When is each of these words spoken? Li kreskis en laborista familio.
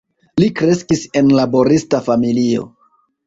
Li 0.43 0.45
kreskis 0.59 1.03
en 1.19 1.29
laborista 1.41 2.01
familio. 2.09 2.65